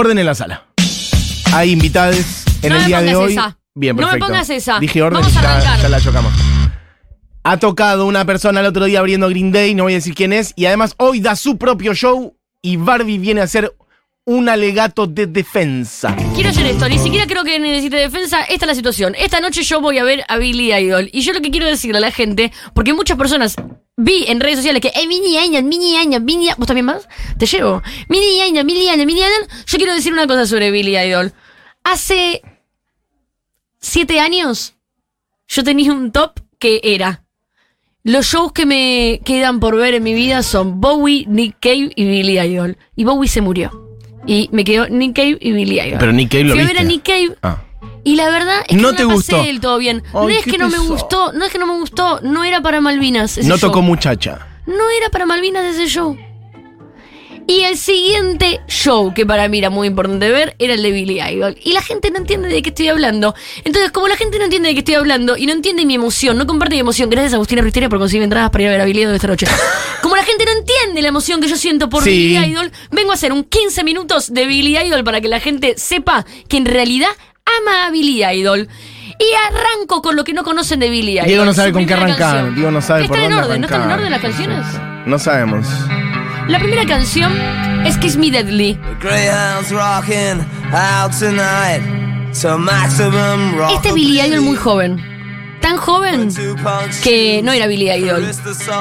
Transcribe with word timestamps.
Orden 0.00 0.18
en 0.18 0.24
la 0.24 0.34
sala. 0.34 0.64
Hay 1.52 1.72
invitados 1.72 2.16
en 2.62 2.70
No 2.70 2.76
el 2.78 2.86
día 2.86 3.02
de 3.02 3.12
pongas 3.12 3.26
hoy. 3.26 3.32
esa. 3.34 3.58
Bien, 3.74 3.94
No 3.96 4.00
me 4.00 4.06
perfecto. 4.08 4.26
pongas 4.26 4.48
esa. 4.50 4.78
Dije 4.80 5.02
orden 5.02 5.20
Vamos 5.20 5.36
a 5.36 5.42
ya, 5.42 5.50
arrancar. 5.56 5.80
ya 5.82 5.88
la 5.90 6.00
chocamos. 6.00 6.32
Ha 7.44 7.56
tocado 7.58 8.06
una 8.06 8.24
persona 8.24 8.60
el 8.60 8.66
otro 8.66 8.86
día 8.86 8.98
abriendo 9.00 9.28
Green 9.28 9.52
Day, 9.52 9.74
no 9.74 9.82
voy 9.82 9.92
a 9.92 9.96
decir 9.96 10.14
quién 10.14 10.32
es, 10.32 10.54
y 10.56 10.64
además 10.64 10.94
hoy 10.96 11.20
da 11.20 11.36
su 11.36 11.58
propio 11.58 11.94
show 11.94 12.34
y 12.62 12.76
Barbie 12.76 13.18
viene 13.18 13.42
a 13.42 13.44
hacer 13.44 13.74
un 14.24 14.48
alegato 14.48 15.06
de 15.06 15.26
defensa. 15.26 16.16
Quiero 16.34 16.48
hacer 16.48 16.64
esto, 16.66 16.88
ni 16.88 16.98
siquiera 16.98 17.26
creo 17.26 17.44
que 17.44 17.58
necesite 17.58 17.96
defensa. 17.96 18.40
Esta 18.44 18.64
es 18.64 18.68
la 18.68 18.74
situación. 18.74 19.14
Esta 19.18 19.40
noche 19.40 19.62
yo 19.64 19.82
voy 19.82 19.98
a 19.98 20.04
ver 20.04 20.24
a 20.28 20.38
Billy 20.38 20.72
Idol. 20.72 21.10
Y 21.12 21.20
yo 21.20 21.34
lo 21.34 21.42
que 21.42 21.50
quiero 21.50 21.66
decirle 21.66 21.98
a 21.98 22.00
la 22.00 22.10
gente, 22.10 22.52
porque 22.74 22.94
muchas 22.94 23.18
personas 23.18 23.54
vi 24.00 24.24
en 24.26 24.40
redes 24.40 24.56
sociales 24.56 24.80
que, 24.80 24.88
eh, 24.88 25.06
mini 25.06 25.36
Idol, 25.36 25.64
mini 25.64 25.94
Idol, 25.96 26.22
mini. 26.22 26.48
¿Vos 26.56 26.66
también 26.66 26.86
más? 26.86 27.08
Te 27.38 27.46
llevo. 27.46 27.82
Mini 28.08 28.40
Idol, 28.48 28.64
mini 28.64 28.84
Idol, 28.84 29.06
mini 29.06 29.20
Idol. 29.20 29.48
Yo 29.66 29.78
quiero 29.78 29.94
decir 29.94 30.12
una 30.12 30.26
cosa 30.26 30.46
sobre 30.46 30.70
Billy 30.70 30.96
Idol. 30.96 31.32
Hace 31.84 32.42
siete 33.80 34.20
años 34.20 34.74
yo 35.48 35.64
tenía 35.64 35.92
un 35.92 36.12
top 36.12 36.40
que 36.58 36.80
era. 36.82 37.24
Los 38.02 38.26
shows 38.26 38.52
que 38.52 38.64
me 38.64 39.20
quedan 39.24 39.60
por 39.60 39.76
ver 39.76 39.94
en 39.94 40.02
mi 40.02 40.14
vida 40.14 40.42
son 40.42 40.80
Bowie, 40.80 41.26
Nick 41.28 41.56
Cave 41.60 41.92
y 41.94 42.04
Billy 42.04 42.38
Idol. 42.40 42.78
Y 42.96 43.04
Bowie 43.04 43.28
se 43.28 43.42
murió. 43.42 43.98
Y 44.26 44.48
me 44.52 44.64
quedó 44.64 44.88
Nick 44.88 45.16
Cave 45.16 45.38
y 45.40 45.52
Billy 45.52 45.80
Idol. 45.80 45.98
Pero 45.98 46.12
Nick 46.12 46.30
Cave 46.30 46.44
lo 46.44 46.54
Fui 46.54 46.62
a 46.62 46.66
ver 46.66 46.78
a 46.78 46.82
Nick 46.82 47.02
Cave 47.02 47.36
Ah. 47.42 47.62
Y 48.04 48.16
la 48.16 48.30
verdad 48.30 48.60
es 48.60 48.68
que 48.68 48.76
No 48.76 48.90
no, 48.90 48.96
te 48.96 49.04
la 49.04 49.12
gustó. 49.14 49.36
pasé 49.36 49.46
del 49.48 49.60
todo 49.60 49.78
bien. 49.78 50.02
no 50.12 50.28
es 50.28 50.44
que 50.44 50.58
no 50.58 50.68
me 50.68 50.78
gustó, 50.78 51.32
no 51.32 51.44
es 51.44 51.52
que 51.52 51.58
no 51.58 51.66
me 51.66 51.74
gustó, 51.74 52.20
no 52.22 52.44
era 52.44 52.60
para 52.60 52.80
Malvinas 52.80 53.38
ese 53.38 53.48
No 53.48 53.56
show. 53.56 53.70
tocó 53.70 53.82
muchacha. 53.82 54.46
No 54.66 54.88
era 54.98 55.08
para 55.10 55.26
Malvinas 55.26 55.64
ese 55.64 55.86
show. 55.86 56.16
Y 57.46 57.62
el 57.62 57.76
siguiente 57.78 58.60
show 58.68 59.12
que 59.12 59.26
para 59.26 59.48
mí 59.48 59.58
era 59.58 59.70
muy 59.70 59.88
importante 59.88 60.30
ver 60.30 60.54
era 60.60 60.74
el 60.74 60.82
de 60.84 60.92
Billy 60.92 61.20
Idol. 61.20 61.56
Y 61.64 61.72
la 61.72 61.82
gente 61.82 62.08
no 62.12 62.18
entiende 62.18 62.48
de 62.48 62.62
qué 62.62 62.68
estoy 62.68 62.86
hablando. 62.86 63.34
Entonces, 63.64 63.90
como 63.90 64.06
la 64.06 64.16
gente 64.16 64.38
no 64.38 64.44
entiende 64.44 64.68
de 64.68 64.74
qué 64.74 64.80
estoy 64.80 64.94
hablando 64.94 65.36
y 65.36 65.46
no 65.46 65.52
entiende 65.52 65.84
mi 65.84 65.96
emoción, 65.96 66.36
no 66.38 66.46
comparte 66.46 66.76
mi 66.76 66.80
emoción, 66.80 67.10
gracias 67.10 67.32
a 67.32 67.36
Agustina 67.36 67.60
Risteria 67.62 67.88
por 67.88 67.98
conseguir 67.98 68.22
entradas 68.22 68.50
para 68.50 68.62
ir 68.62 68.68
a 68.68 68.72
ver 68.72 68.80
a 68.82 68.84
Billy 68.84 69.00
Idol 69.02 69.14
esta 69.16 69.26
noche. 69.26 69.46
Como 70.02 70.14
la 70.14 70.22
gente 70.22 70.44
no 70.44 70.52
entiende 70.52 71.02
la 71.02 71.08
emoción 71.08 71.40
que 71.40 71.48
yo 71.48 71.56
siento 71.56 71.88
por 71.88 72.04
Sí. 72.04 72.10
Billy 72.10 72.36
Idol, 72.52 72.70
vengo 72.92 73.10
a 73.10 73.14
hacer 73.14 73.32
un 73.32 73.42
15 73.42 73.82
minutos 73.82 74.32
de 74.32 74.46
Billy 74.46 74.78
Idol 74.78 75.02
para 75.02 75.20
que 75.20 75.26
la 75.28 75.40
gente 75.40 75.74
sepa 75.76 76.24
que 76.46 76.56
en 76.56 76.66
realidad 76.66 77.08
ama 77.58 77.86
a 77.86 77.90
Billy 77.90 78.24
Idol. 78.24 78.68
Y 79.18 79.24
arranco 79.48 80.00
con 80.00 80.16
lo 80.16 80.24
que 80.24 80.32
no 80.32 80.44
conocen 80.44 80.80
de 80.80 80.88
Billy 80.88 81.12
Idol. 81.18 81.26
Diego 81.26 81.44
no 81.44 81.52
sabe 81.52 81.72
con 81.72 81.84
qué 81.86 81.92
arrancar. 81.94 82.18
canción. 82.36 82.54
Diego 82.54 82.70
no 82.70 82.80
sabe 82.80 83.02
¿Están 83.02 83.16
por 83.16 83.18
en 83.24 83.30
dónde 83.30 83.46
orden? 83.46 83.60
¿No 83.60 83.66
están 83.66 83.82
en 83.82 83.90
orden 83.90 84.10
las 84.10 84.20
canciones? 84.20 84.66
No 85.06 85.18
sabemos. 85.18 85.66
La 86.48 86.58
primera 86.58 86.86
canción 86.86 87.32
es 87.84 87.96
Kiss 87.98 88.16
Me 88.16 88.30
Deadly. 88.30 88.78
Greyhounds 89.00 89.70
rocking 89.70 90.40
out 90.72 91.12
tonight 91.18 91.82
to 92.40 92.56
maximum 92.58 93.56
rock. 93.56 93.72
Este 93.76 93.88
es 93.88 93.94
Billy 93.94 94.20
Idol 94.20 94.40
muy 94.40 94.56
joven. 94.56 94.98
Tan 95.70 95.78
joven 95.78 96.28
que 97.04 97.42
no 97.44 97.52
era 97.52 97.68
Billy 97.68 97.92
Idol. 97.92 98.28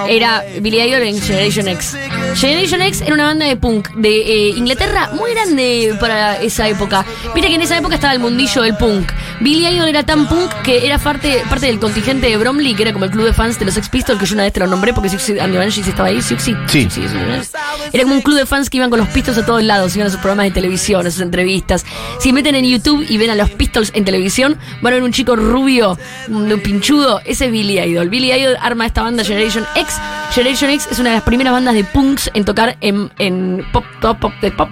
Era 0.08 0.44
Billy 0.60 0.82
Idol 0.82 1.04
en 1.04 1.22
Generation 1.22 1.68
X. 1.68 1.96
Generation 2.34 2.82
X 2.82 3.02
era 3.02 3.14
una 3.14 3.26
banda 3.26 3.46
de 3.46 3.56
punk 3.58 3.90
de 3.92 4.10
eh, 4.10 4.50
Inglaterra 4.58 5.12
muy 5.14 5.32
grande 5.36 5.96
para 6.00 6.42
esa 6.42 6.68
época. 6.68 7.06
Mira 7.36 7.48
que 7.48 7.54
en 7.54 7.62
esa 7.62 7.78
época 7.78 7.94
estaba 7.94 8.14
el 8.14 8.20
mundillo 8.20 8.64
del 8.64 8.76
punk. 8.76 9.12
Billy 9.40 9.68
Idol 9.68 9.88
era 9.88 10.02
tan 10.02 10.28
punk 10.28 10.52
que 10.64 10.84
era 10.88 10.98
parte, 10.98 11.44
parte 11.48 11.68
del 11.68 11.80
contingente 11.80 12.28
de 12.28 12.38
Bromley, 12.38 12.74
que 12.74 12.82
era 12.82 12.92
como 12.92 13.06
el 13.06 13.12
club 13.12 13.26
de 13.26 13.34
fans 13.34 13.60
de 13.60 13.66
los 13.66 13.76
Sex 13.76 13.88
Pistols, 13.88 14.20
que 14.20 14.26
yo 14.26 14.34
una 14.34 14.44
vez 14.44 14.54
te 14.54 14.60
lo 14.60 14.66
nombré 14.66 14.92
porque 14.92 15.10
Siouxsie 15.10 15.40
and 15.40 15.56
estaba 15.56 16.10
ahí. 16.10 16.24
Siouxsie. 16.24 16.58
Sí. 16.66 16.88
Eso, 16.90 17.52
Era 17.94 18.04
como 18.04 18.16
un 18.16 18.22
club 18.22 18.38
de 18.38 18.48
fans 18.48 18.68
que 18.72 18.78
iban 18.78 18.90
con 18.90 18.98
los 18.98 19.10
Pistols 19.10 19.38
a 19.38 19.46
todos 19.46 19.62
lados, 19.62 19.96
iban 19.96 20.08
a 20.08 20.10
sus 20.10 20.20
programas 20.20 20.48
de 20.48 20.52
televisión, 20.52 21.06
a 21.06 21.12
sus 21.12 21.22
entrevistas. 21.22 21.86
Si 22.20 22.34
meten 22.34 22.56
en 22.56 22.66
YouTube 22.66 23.06
y 23.08 23.18
ven 23.18 23.30
a 23.30 23.36
los 23.36 23.52
Pistols 23.52 23.92
en 23.94 24.06
televisión, 24.06 24.58
van 24.82 24.94
a 24.94 24.96
ver 24.96 25.04
un 25.04 25.12
chico 25.12 25.36
rubio, 25.36 25.96
un 26.30 26.50
pinchudo, 26.80 27.20
ese 27.26 27.48
es 27.48 27.52
Billy 27.52 27.78
Idol. 27.78 28.08
Billy 28.10 28.32
Idol 28.32 28.56
arma 28.62 28.86
esta 28.86 29.02
banda 29.02 29.24
Generation 29.24 29.66
X. 29.76 30.00
Generation 30.32 30.70
X 30.70 30.88
es 30.90 31.00
una 31.00 31.10
de 31.10 31.16
las 31.16 31.24
primeras 31.24 31.52
bandas 31.52 31.74
de 31.74 31.84
punks 31.84 32.32
en 32.34 32.46
tocar 32.46 32.78
en, 32.80 33.12
en 33.20 33.66
pop, 33.74 33.84
pop, 34.02 34.18
pop, 34.18 34.34
de 34.42 34.52
pop. 34.52 34.70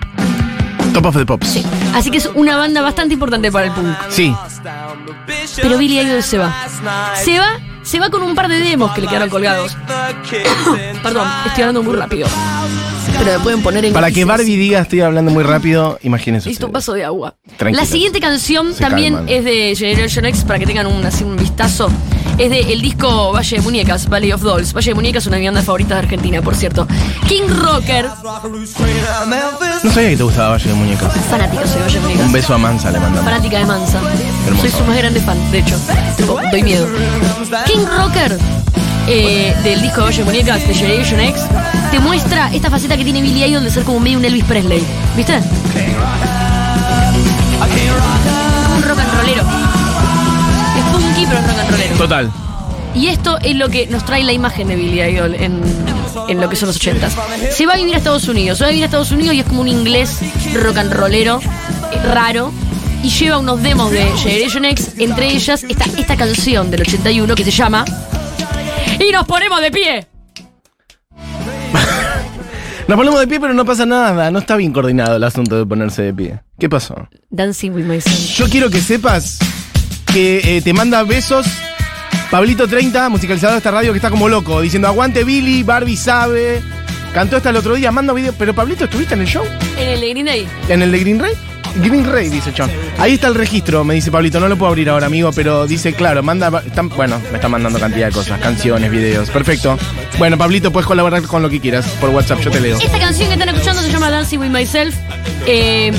Top 0.93 1.05
of 1.05 1.17
the 1.17 1.25
Pops. 1.25 1.47
Sí. 1.47 1.65
Así 1.93 2.09
que 2.09 2.17
es 2.17 2.29
una 2.33 2.55
banda 2.55 2.81
bastante 2.81 3.13
importante 3.13 3.51
para 3.51 3.67
el 3.67 3.73
punk. 3.73 3.95
Sí. 4.09 4.33
Pero 5.57 5.77
Billy 5.77 5.99
Idol 5.99 6.23
se 6.23 6.37
va. 6.37 6.55
Se 7.15 7.37
va, 7.37 7.59
se 7.83 7.99
va 7.99 8.09
con 8.09 8.23
un 8.23 8.33
par 8.33 8.47
de 8.47 8.59
demos 8.59 8.91
que 8.93 9.01
le 9.01 9.07
quedaron 9.07 9.29
colgados. 9.29 9.75
Perdón, 11.03 11.27
estoy 11.45 11.63
hablando 11.63 11.83
muy 11.83 11.95
rápido. 11.95 12.27
Pero 13.19 13.37
me 13.37 13.39
pueden 13.43 13.61
poner 13.63 13.85
en 13.85 13.93
Para 13.93 14.11
que. 14.11 14.25
Barbie 14.25 14.57
diga 14.57 14.79
estoy 14.81 15.01
hablando 15.01 15.31
muy 15.31 15.43
rápido, 15.43 15.97
imagínense. 16.03 16.49
Listo, 16.49 16.67
un 16.67 16.71
vaso 16.73 16.93
de 16.93 17.03
agua. 17.05 17.35
Tranquilos. 17.57 17.87
La 17.87 17.91
siguiente 17.91 18.19
canción 18.19 18.73
Se 18.73 18.81
también 18.81 19.13
calman. 19.13 19.29
es 19.33 19.43
de 19.45 19.75
Generation 19.75 20.25
X, 20.25 20.43
para 20.43 20.59
que 20.59 20.65
tengan 20.65 20.87
un, 20.87 21.05
así, 21.05 21.23
un 21.23 21.35
vistazo. 21.37 21.89
Es 22.37 22.49
de 22.51 22.71
el 22.73 22.81
disco 22.81 23.31
Valle 23.33 23.55
de 23.57 23.61
Muñecas, 23.63 24.07
Valley 24.09 24.31
of 24.31 24.41
Dolls. 24.41 24.73
Valle 24.73 24.91
de 24.91 24.95
Muñecas 24.95 25.23
es 25.23 25.27
una 25.27 25.37
de 25.37 25.41
mis 25.41 25.47
bandas 25.49 25.65
favoritas 25.65 25.97
de 25.97 25.99
Argentina, 26.03 26.41
por 26.41 26.55
cierto. 26.55 26.87
King 27.27 27.47
Rocker, 27.47 28.05
No 29.83 29.91
sabía 29.91 30.09
que 30.09 30.17
te 30.17 30.23
gustaba 30.23 30.49
Valle 30.49 30.69
de 30.69 30.75
Muñecas. 30.75 31.13
fanática 31.29 31.65
soy 31.65 31.75
de 31.77 31.81
Valle 31.81 31.93
de 31.95 31.99
Muñecas. 32.01 32.25
Un 32.27 32.31
beso 32.33 32.53
a 32.53 32.57
Mansa 32.57 32.91
le 32.91 32.99
mandamos. 32.99 33.25
Fanática 33.25 33.57
de 33.59 33.65
Mansa. 33.65 33.99
Hermoso. 34.45 34.61
Soy 34.69 34.71
su 34.79 34.83
más 34.85 34.97
grande 34.97 35.19
fan, 35.21 35.51
de 35.51 35.59
hecho. 35.59 35.75
Tipo, 36.17 36.39
doy 36.51 36.63
miedo. 36.63 36.87
King 37.65 37.85
Rocker, 37.97 38.37
eh, 39.07 39.55
del 39.63 39.81
disco 39.81 40.05
de 40.05 40.11
de 40.11 40.23
Muñecas, 40.23 40.67
de 40.67 40.73
Generation 40.73 41.19
X, 41.19 41.41
te 41.91 41.99
muestra 41.99 42.49
esta 42.53 42.69
faceta 42.69 42.97
que 42.97 43.03
tiene 43.03 43.21
Billy 43.21 43.43
Idol 43.45 43.63
de 43.63 43.71
ser 43.71 43.83
como 43.83 43.99
medio 43.99 44.17
un 44.17 44.25
Elvis 44.25 44.43
Presley. 44.43 44.83
¿Viste? 45.15 45.37
Un 48.75 48.83
rock 48.83 48.99
and 48.99 49.13
rollero. 49.19 49.43
Es 50.77 50.83
punky, 50.91 51.25
pero 51.25 51.39
es 51.39 51.47
rock 51.47 51.59
and 51.59 51.71
rollero. 51.71 51.97
Total. 51.97 52.31
Y 52.95 53.07
esto 53.07 53.37
es 53.41 53.55
lo 53.55 53.69
que 53.69 53.87
nos 53.87 54.05
trae 54.05 54.23
la 54.23 54.33
imagen 54.33 54.67
de 54.67 54.75
Billy 54.75 55.01
Idol 55.01 55.35
en, 55.35 55.61
en 56.27 56.41
lo 56.41 56.49
que 56.49 56.55
son 56.55 56.67
los 56.67 56.75
ochentas. 56.75 57.15
Se 57.51 57.65
va 57.65 57.73
a 57.73 57.77
vivir 57.77 57.95
a 57.95 57.97
Estados 57.97 58.27
Unidos. 58.27 58.57
Se 58.57 58.63
va 58.63 58.69
a 58.69 58.71
vivir 58.71 58.83
a 58.83 58.87
Estados 58.87 59.11
Unidos 59.11 59.35
y 59.35 59.39
es 59.39 59.45
como 59.45 59.61
un 59.61 59.67
inglés 59.67 60.19
rock 60.53 60.77
and 60.77 60.91
rollero, 60.93 61.39
eh, 61.91 62.13
raro. 62.13 62.51
Y 63.03 63.09
lleva 63.09 63.37
unos 63.37 63.61
demos 63.61 63.91
de 63.91 64.03
Generation 64.17 64.65
X. 64.65 64.91
Entre 64.97 65.27
ellas 65.27 65.63
está 65.63 65.85
esta 65.97 66.17
canción 66.17 66.71
del 66.71 66.81
81 66.81 67.35
que 67.35 67.43
se 67.43 67.51
llama 67.51 67.85
Y 69.07 69.11
nos 69.11 69.25
ponemos 69.25 69.61
de 69.61 69.71
pie. 69.71 70.07
Nos 72.87 72.97
ponemos 72.97 73.19
de 73.19 73.27
pie, 73.27 73.39
pero 73.39 73.53
no 73.53 73.65
pasa 73.65 73.85
nada. 73.85 74.31
No 74.31 74.39
está 74.39 74.55
bien 74.55 74.71
coordinado 74.71 75.17
el 75.17 75.23
asunto 75.23 75.57
de 75.57 75.65
ponerse 75.65 76.03
de 76.03 76.13
pie. 76.13 76.39
¿Qué 76.57 76.69
pasó? 76.69 77.07
Dancing 77.29 77.71
with 77.71 77.83
myself. 77.83 78.37
Yo 78.37 78.47
quiero 78.49 78.69
que 78.69 78.79
sepas 78.79 79.39
que 80.13 80.57
eh, 80.57 80.61
te 80.61 80.73
manda 80.73 81.03
besos 81.03 81.45
Pablito 82.31 82.67
30, 82.67 83.07
musicalizador 83.09 83.53
de 83.53 83.57
esta 83.59 83.71
radio 83.71 83.93
que 83.93 83.97
está 83.97 84.09
como 84.09 84.27
loco, 84.27 84.59
diciendo 84.59 84.87
aguante 84.89 85.23
Billy, 85.23 85.63
Barbie 85.63 85.95
sabe. 85.95 86.61
Cantó 87.13 87.37
hasta 87.37 87.51
el 87.51 87.55
otro 87.55 87.75
día, 87.75 87.89
manda 87.91 88.13
video. 88.13 88.33
Pero 88.37 88.53
Pablito, 88.53 88.83
¿estuviste 88.83 89.13
en 89.13 89.21
el 89.21 89.27
show? 89.27 89.45
En 89.77 89.89
el 89.89 90.01
de 90.01 90.09
Green 90.09 90.25
Day. 90.25 90.47
¿En 90.67 90.81
el 90.81 90.91
de 90.91 90.99
Green 90.99 91.19
Ray? 91.19 91.33
Green 91.81 92.05
Ray, 92.11 92.29
dice 92.29 92.51
John. 92.57 92.69
Ahí 92.97 93.13
está 93.13 93.27
el 93.27 93.35
registro, 93.35 93.83
me 93.83 93.93
dice 93.93 94.11
Pablito. 94.11 94.39
No 94.39 94.47
lo 94.47 94.57
puedo 94.57 94.69
abrir 94.69 94.89
ahora, 94.89 95.05
amigo, 95.07 95.31
pero 95.31 95.67
dice, 95.67 95.93
claro, 95.93 96.23
manda. 96.23 96.51
están- 96.65 96.89
bueno, 96.89 97.21
me 97.31 97.35
está 97.37 97.47
mandando 97.49 97.79
cantidad 97.79 98.07
de 98.07 98.11
cosas, 98.13 98.39
canciones, 98.39 98.89
videos. 98.91 99.29
Perfecto. 99.29 99.77
Bueno, 100.17 100.37
Pablito, 100.37 100.71
puedes 100.71 100.87
colaborar 100.87 101.21
con 101.23 101.41
lo 101.41 101.49
que 101.49 101.59
quieras 101.59 101.85
por 102.01 102.09
WhatsApp, 102.09 102.39
yo 102.41 102.51
te 102.51 102.59
leo. 102.59 102.77
Esta 102.79 102.99
canción 102.99 103.27
que 103.27 103.33
están 103.33 103.49
escuchando 103.49 103.81
se 103.81 103.91
llama 103.91 104.09
Dancing 104.09 104.39
with 104.39 104.49
Myself. 104.49 104.95
Eh, 105.45 105.91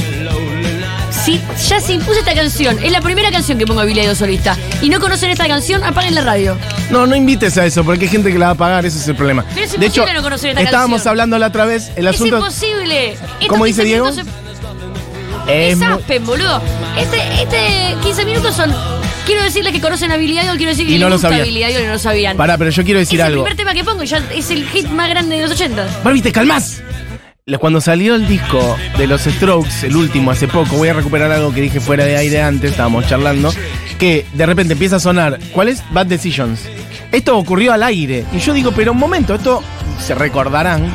si, 1.11 1.41
ya 1.69 1.81
si 1.81 1.99
puse 1.99 2.21
esta 2.21 2.34
canción, 2.34 2.78
es 2.83 2.93
la 2.93 3.00
primera 3.00 3.31
canción 3.31 3.59
que 3.59 3.66
pongo 3.66 3.81
a 3.81 3.84
Billy 3.84 4.00
Idol 4.00 4.16
solista. 4.16 4.56
Y 4.83 4.89
no 4.89 5.00
conocen 5.00 5.31
esta 5.31 5.47
canción, 5.47 5.83
apaguen 5.84 6.15
la 6.15 6.21
radio. 6.22 6.56
No, 6.91 7.06
no 7.06 7.16
invites 7.16 7.56
a 7.59 7.66
eso, 7.66 7.84
porque 7.84 8.05
hay 8.05 8.10
gente 8.10 8.33
que 8.33 8.39
la 8.39 8.47
va 8.47 8.53
a 8.53 8.56
pagar, 8.56 8.87
ese 8.87 8.99
es 8.99 9.09
el 9.09 9.16
problema. 9.16 9.45
Pero 9.55 9.66
es 9.66 9.78
de 9.78 9.87
hecho, 9.87 10.05
no 10.15 10.22
conocer 10.22 10.50
esta 10.50 10.62
estábamos 10.62 10.97
canción. 10.99 11.10
hablando 11.10 11.39
la 11.39 11.47
otra 11.49 11.65
vez, 11.66 11.91
el 11.97 12.06
asunto 12.06 12.37
es 12.39 12.43
imposible. 12.43 13.16
¿Cómo 13.49 13.65
dice 13.65 13.83
15 13.83 13.84
Diego? 13.84 14.12
se- 14.12 14.47
es 15.48 15.82
Aspen, 15.82 16.25
boludo. 16.25 16.60
Este, 16.98 17.18
este 17.42 17.97
15 18.03 18.24
minutos 18.24 18.54
son. 18.54 18.72
Quiero 19.27 19.42
decirles 19.42 19.72
que 19.72 19.80
conocen 19.80 20.10
a 20.10 20.16
Billy 20.16 20.39
Idol, 20.39 20.56
quiero 20.56 20.71
decir 20.71 20.86
que 20.86 20.92
Y 20.92 20.98
no 20.98 21.09
les 21.09 21.10
lo 21.10 21.16
gusta 21.16 21.28
sabían. 21.28 21.45
Billy 21.47 21.65
Idol 21.65 21.83
y 21.83 21.86
no 21.86 21.92
lo 21.92 21.98
sabían. 21.98 22.36
Pará, 22.36 22.56
pero 22.56 22.71
yo 22.71 22.83
quiero 22.84 22.98
decir 22.98 23.21
es 23.21 23.27
algo. 23.27 23.47
el 23.47 23.54
primer 23.54 23.56
tema 23.56 23.74
que 23.74 23.84
pongo 23.84 24.03
y 24.03 24.06
ya 24.06 24.22
es 24.34 24.50
el 24.50 24.66
hit 24.68 24.86
más 24.89 25.10
grande 25.10 25.36
de 25.36 25.42
los 25.42 25.50
80. 25.50 26.00
Barbie, 26.03 26.22
te 26.22 26.33
calmas. 26.33 26.83
Cuando 27.59 27.80
salió 27.80 28.15
el 28.15 28.28
disco 28.28 28.77
de 28.98 29.06
los 29.06 29.22
Strokes, 29.22 29.86
el 29.86 29.97
último, 29.97 30.30
hace 30.30 30.48
poco, 30.48 30.77
voy 30.77 30.89
a 30.89 30.92
recuperar 30.92 31.33
algo 31.33 31.53
que 31.53 31.62
dije 31.62 31.80
fuera 31.80 32.04
de 32.04 32.16
aire 32.16 32.42
antes, 32.42 32.72
estábamos 32.72 33.06
charlando, 33.09 33.51
que 33.98 34.27
de 34.34 34.47
repente 34.47 34.74
empieza 34.74 34.97
a 34.97 35.01
sonar, 35.01 35.39
¿cuál 35.53 35.68
es? 35.68 35.83
Bad 35.91 36.06
Decisions. 36.06 36.60
Esto 37.10 37.39
ocurrió 37.39 37.72
al 37.72 37.83
aire. 37.83 38.27
Y 38.33 38.39
yo 38.39 38.53
digo, 38.53 38.72
pero 38.72 38.92
un 38.92 38.98
momento, 38.98 39.34
esto 39.34 39.62
se 39.98 40.15
recordarán, 40.15 40.94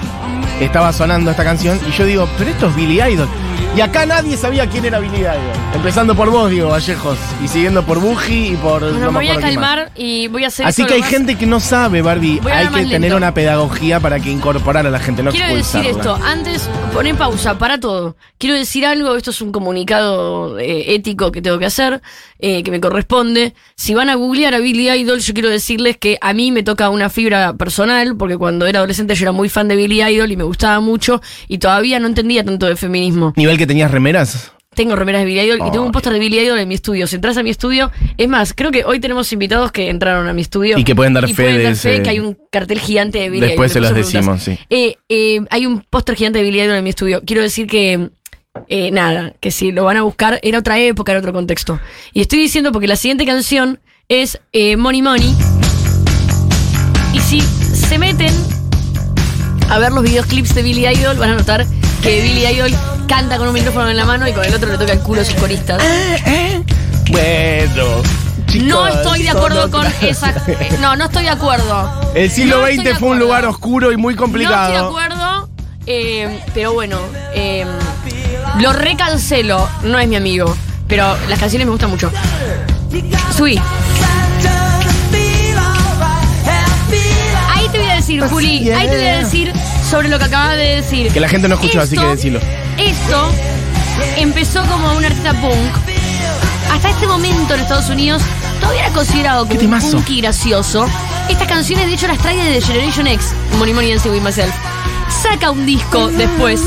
estaba 0.61 0.93
sonando 0.93 1.31
esta 1.31 1.43
canción, 1.43 1.79
y 1.89 1.91
yo 1.97 2.05
digo, 2.05 2.29
pero 2.37 2.51
esto 2.51 2.67
es 2.67 2.75
Billy 2.75 3.01
Idol. 3.01 3.27
Y 3.75 3.81
acá 3.81 4.05
nadie 4.05 4.37
sabía 4.37 4.67
quién 4.69 4.85
era 4.85 4.99
Billy 4.99 5.21
Idol. 5.21 5.33
Empezando 5.73 6.15
por 6.15 6.29
vos, 6.29 6.51
Diego 6.51 6.69
Vallejos. 6.69 7.17
Y 7.43 7.47
siguiendo 7.47 7.83
por 7.83 7.99
Buji 7.99 8.49
y 8.49 8.55
por. 8.55 8.81
Bueno, 8.81 8.99
no 8.99 9.11
me 9.11 9.19
voy 9.19 9.29
a 9.29 9.39
calmar 9.39 9.91
y 9.95 10.27
voy 10.27 10.43
a 10.43 10.47
hacer 10.47 10.67
Así 10.67 10.85
que 10.85 10.93
hay 10.93 10.99
más- 11.01 11.09
gente 11.09 11.35
que 11.35 11.47
no 11.47 11.59
sabe, 11.59 12.03
Barbie. 12.03 12.39
Hay 12.45 12.67
que 12.67 12.83
tener 12.83 13.01
lento. 13.01 13.17
una 13.17 13.33
pedagogía 13.33 13.99
para 13.99 14.19
que 14.19 14.29
incorporar 14.29 14.85
a 14.85 14.91
la 14.91 14.99
gente, 14.99 15.23
no 15.23 15.31
Quiero 15.31 15.55
decir 15.55 15.87
esto, 15.87 16.19
antes, 16.23 16.69
poné 16.93 17.15
pausa, 17.15 17.57
para 17.57 17.79
todo. 17.79 18.15
Quiero 18.37 18.55
decir 18.55 18.85
algo, 18.85 19.15
esto 19.15 19.31
es 19.31 19.41
un 19.41 19.51
comunicado 19.51 20.59
eh, 20.59 20.93
ético 20.93 21.31
que 21.31 21.41
tengo 21.41 21.57
que 21.57 21.65
hacer, 21.65 22.01
eh, 22.37 22.61
que 22.61 22.69
me 22.69 22.79
corresponde. 22.79 23.55
Si 23.75 23.95
van 23.95 24.09
a 24.09 24.15
googlear 24.15 24.53
a 24.53 24.59
Billy 24.59 24.91
Idol, 24.91 25.19
yo 25.19 25.33
quiero 25.33 25.49
decirles 25.49 25.97
que 25.97 26.19
a 26.21 26.33
mí 26.33 26.51
me 26.51 26.61
toca 26.61 26.89
una 26.89 27.09
fibra 27.09 27.53
personal, 27.53 28.15
porque 28.17 28.37
cuando 28.37 28.67
era 28.67 28.79
adolescente 28.79 29.15
yo 29.15 29.23
era 29.23 29.31
muy 29.31 29.49
fan 29.49 29.67
de 29.67 29.75
Billy 29.75 30.03
Idol 30.03 30.31
y 30.31 30.37
me 30.37 30.43
gustaba 30.43 30.79
mucho, 30.79 31.21
y 31.47 31.57
todavía 31.57 31.99
no 31.99 32.05
entendía 32.07 32.43
tanto 32.43 32.67
de 32.67 32.75
feminismo. 32.75 33.33
¿Nivel 33.35 33.57
que 33.57 33.62
tenías 33.67 33.91
remeras? 33.91 34.51
Tengo 34.75 34.95
remeras 34.95 35.21
de 35.21 35.25
Billy 35.27 35.39
Idol 35.41 35.59
y 35.67 35.71
tengo 35.71 35.85
un 35.85 35.91
póster 35.91 36.13
de 36.13 36.19
Billy 36.19 36.39
Idol 36.39 36.57
en 36.57 36.67
mi 36.67 36.73
estudio. 36.73 37.05
Si 37.05 37.13
entras 37.15 37.37
a 37.37 37.43
mi 37.43 37.51
estudio, 37.51 37.91
es 38.17 38.27
más, 38.27 38.53
creo 38.55 38.71
que 38.71 38.83
hoy 38.85 38.99
tenemos 38.99 39.31
invitados 39.31 39.71
que 39.71 39.89
entraron 39.91 40.27
a 40.27 40.33
mi 40.33 40.41
estudio. 40.41 40.79
Y 40.79 40.83
que 40.83 40.95
pueden 40.95 41.13
dar 41.13 41.29
y 41.29 41.33
fe 41.35 41.43
pueden 41.43 41.57
de 41.59 41.63
dar 41.65 41.75
fe 41.75 41.93
ese- 41.95 42.01
que 42.03 42.09
hay 42.09 42.19
un 42.19 42.35
cartel 42.51 42.79
gigante 42.79 43.19
de 43.19 43.29
Billy 43.29 43.45
Después 43.49 43.71
se 43.71 43.77
Idol. 43.79 43.93
Después 43.93 44.11
decimos, 44.13 44.41
preguntas. 44.43 44.65
sí. 44.67 44.75
Eh, 44.75 44.95
eh, 45.09 45.41
hay 45.51 45.67
un 45.67 45.81
póster 45.81 46.15
gigante 46.15 46.39
de 46.39 46.45
Billy 46.45 46.59
Idol 46.61 46.75
en 46.77 46.83
mi 46.83 46.89
estudio. 46.89 47.21
Quiero 47.23 47.43
decir 47.43 47.67
que, 47.67 48.09
eh, 48.67 48.89
nada, 48.89 49.33
que 49.39 49.51
si 49.51 49.71
lo 49.71 49.83
van 49.83 49.97
a 49.97 50.01
buscar, 50.01 50.39
era 50.41 50.57
otra 50.57 50.79
época, 50.79 51.11
era 51.11 51.19
otro 51.19 51.33
contexto. 51.33 51.79
Y 52.11 52.21
estoy 52.21 52.39
diciendo 52.39 52.71
porque 52.71 52.87
la 52.87 52.95
siguiente 52.95 53.27
canción 53.27 53.79
es 54.09 54.39
eh, 54.53 54.75
Money 54.75 55.03
Money. 55.03 55.35
Y 57.13 57.19
si 57.19 57.41
se 57.41 57.99
meten 57.99 58.33
a 59.69 59.77
ver 59.77 59.91
los 59.91 60.03
videoclips 60.03 60.55
de 60.55 60.63
Billy 60.63 60.87
Idol, 60.87 61.17
van 61.17 61.29
a 61.29 61.35
notar 61.35 61.65
que 62.03 62.21
Billy 62.21 62.45
Idol 62.45 62.71
canta 63.07 63.37
con 63.37 63.47
un 63.47 63.53
micrófono 63.53 63.89
en 63.89 63.97
la 63.97 64.05
mano 64.05 64.27
y 64.27 64.33
con 64.33 64.43
el 64.43 64.53
otro 64.53 64.69
le 64.71 64.77
toca 64.77 64.91
el 64.93 64.99
culo 64.99 65.21
a 65.21 65.25
sus 65.25 65.35
coristas. 65.35 65.81
Bueno. 67.09 67.83
chicos, 68.47 68.67
No 68.67 68.87
estoy 68.87 69.23
de 69.23 69.29
acuerdo 69.29 69.69
con 69.71 69.85
esa. 70.01 70.31
eh, 70.47 70.77
No, 70.81 70.95
no 70.95 71.05
estoy 71.05 71.23
de 71.23 71.29
acuerdo. 71.29 72.11
El 72.15 72.29
siglo 72.29 72.59
No 72.61 72.67
XX 72.67 72.83
de 72.83 72.95
fue 72.95 73.09
un 73.09 73.19
lugar 73.19 73.45
oscuro 73.45 73.91
y 73.91 73.97
muy 73.97 74.15
No 74.15 74.25
estoy 74.25 74.41
de 74.41 74.47
complicado. 74.47 74.87
acuerdo, 74.87 75.49
eh, 75.85 76.39
pero 76.53 76.73
bueno, 76.73 76.99
eh, 77.33 77.65
lo 78.59 78.73
recancelo, 78.73 79.67
no 79.83 79.97
es 79.99 80.07
mi 80.07 80.15
amigo, 80.15 80.55
pero 80.87 81.15
las 81.29 81.39
canciones 81.39 81.65
me 81.67 81.71
gustan 81.71 81.89
mucho. 81.89 82.11
Subí. 83.35 83.59
Ahí 87.55 87.67
te 87.71 87.77
voy 87.79 87.89
a 87.89 87.95
decir, 87.95 88.21
Juli, 88.27 88.71
ahí 88.71 88.87
te 88.87 88.95
voy 88.97 89.07
a 89.07 89.17
decir 89.19 89.53
sobre 89.93 90.09
lo 90.09 90.17
que 90.17 90.25
acabas 90.25 90.57
de 90.57 90.81
decir. 90.81 91.11
Que 91.11 91.19
la 91.19 91.29
gente 91.29 91.47
no 91.47 91.53
escuchó, 91.53 91.79
así 91.79 91.95
que 91.95 92.03
decilo. 92.03 92.39
Esto 92.79 93.31
empezó 94.17 94.65
como 94.65 94.91
un 94.93 95.05
artista 95.05 95.39
punk. 95.39 95.71
Hasta 96.71 96.89
este 96.89 97.05
momento 97.05 97.53
en 97.53 97.59
Estados 97.59 97.89
Unidos 97.91 98.23
todavía 98.59 98.85
era 98.85 98.93
considerado 98.93 99.43
¿Qué 99.43 99.49
como 99.49 99.59
un 99.59 99.79
temazo? 99.79 99.97
punky 99.97 100.21
gracioso. 100.21 100.87
Estas 101.29 101.47
canciones 101.47 101.85
de 101.85 101.93
hecho 101.93 102.07
las 102.07 102.17
trae 102.17 102.35
de 102.37 102.59
Generation 102.59 103.05
X, 103.05 103.35
Money 103.59 103.75
Money 103.75 103.91
Dancing 103.91 104.09
With 104.09 104.21
Myself. 104.21 104.55
Saca 105.21 105.51
un 105.51 105.63
disco 105.63 106.07
después, 106.07 106.59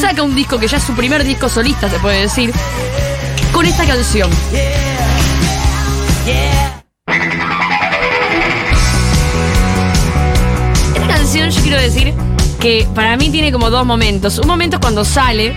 saca 0.00 0.24
un 0.24 0.34
disco 0.34 0.58
que 0.58 0.66
ya 0.66 0.78
es 0.78 0.82
su 0.82 0.94
primer 0.94 1.22
disco 1.22 1.48
solista, 1.48 1.88
se 1.88 2.00
puede 2.00 2.22
decir, 2.22 2.52
con 3.52 3.66
esta 3.66 3.86
canción. 3.86 4.28
Esta 10.92 11.06
canción 11.06 11.50
yo 11.50 11.62
quiero 11.62 11.80
decir 11.80 12.33
que 12.64 12.88
para 12.94 13.18
mí 13.18 13.28
tiene 13.28 13.52
como 13.52 13.68
dos 13.68 13.84
momentos. 13.84 14.38
Un 14.38 14.46
momento 14.46 14.76
es 14.76 14.80
cuando 14.80 15.04
sale 15.04 15.54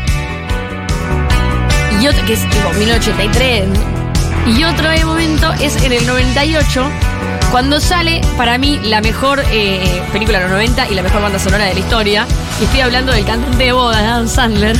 y 2.02 2.06
otro 2.06 2.26
que 2.26 2.34
es 2.34 2.42
tipo 2.50 2.70
1983 2.78 3.64
y 4.46 4.64
otro 4.66 4.90
momento 5.06 5.54
es 5.54 5.82
en 5.86 5.94
el 5.94 6.06
98 6.06 6.86
cuando 7.50 7.80
sale 7.80 8.20
para 8.36 8.58
mí 8.58 8.78
la 8.84 9.00
mejor 9.00 9.42
eh, 9.54 10.02
película 10.12 10.40
de 10.40 10.44
los 10.44 10.52
90 10.52 10.90
y 10.90 10.96
la 10.96 11.02
mejor 11.02 11.22
banda 11.22 11.40
sonora 11.40 11.64
de 11.64 11.76
la 11.76 11.80
historia. 11.80 12.28
Y 12.60 12.66
estoy 12.66 12.82
hablando 12.82 13.14
del 13.14 13.24
cantante 13.24 13.64
de 13.64 13.72
bodas 13.72 14.04
Adam 14.04 14.28
Sandler. 14.28 14.76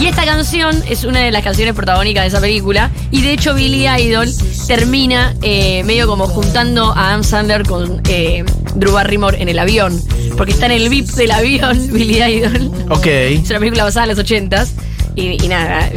Y 0.00 0.06
esta 0.06 0.24
canción 0.24 0.80
es 0.88 1.02
una 1.02 1.22
de 1.22 1.32
las 1.32 1.42
canciones 1.42 1.74
protagónicas 1.74 2.22
de 2.22 2.28
esa 2.28 2.40
película. 2.40 2.92
Y 3.10 3.20
de 3.20 3.32
hecho 3.32 3.52
Billy 3.54 3.88
Idol 3.88 4.28
termina 4.68 5.34
eh, 5.42 5.82
medio 5.82 6.06
como 6.06 6.28
juntando 6.28 6.92
a 6.92 7.08
Adam 7.08 7.24
Sandler 7.24 7.66
con 7.66 8.00
eh, 8.06 8.44
Drew 8.74 8.92
Barrymore 8.92 9.40
en 9.40 9.48
el 9.48 9.58
avión 9.58 10.00
porque 10.36 10.52
está 10.52 10.66
en 10.66 10.72
el 10.72 10.88
VIP 10.88 11.08
del 11.10 11.30
avión 11.30 11.78
Billy 11.92 12.22
Idol 12.22 12.70
Ok. 12.90 13.06
es 13.06 13.50
una 13.50 13.58
película 13.58 13.84
basada 13.84 14.04
en 14.04 14.10
los 14.10 14.18
ochentas. 14.18 14.72
Y, 15.14 15.44
y 15.44 15.48
nada, 15.48 15.90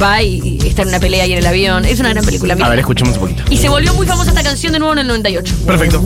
va 0.00 0.22
y, 0.22 0.58
está 0.64 0.82
en 0.82 0.88
una 0.88 1.00
pelea 1.00 1.24
ahí 1.24 1.32
en 1.32 1.38
el 1.38 1.46
avión. 1.46 1.84
Es 1.84 1.98
una 1.98 2.10
gran 2.10 2.24
película. 2.24 2.54
A 2.54 2.68
ver, 2.68 2.78
escuchemos 2.78 3.14
un 3.14 3.20
poquito. 3.22 3.42
Y 3.50 3.56
se 3.56 3.68
volvió 3.68 3.92
muy 3.94 4.06
famosa 4.06 4.30
esta 4.30 4.44
canción 4.44 4.72
de 4.72 4.78
nuevo 4.78 4.92
en 4.92 5.00
el 5.00 5.06
98. 5.08 5.54
Perfecto. 5.66 6.00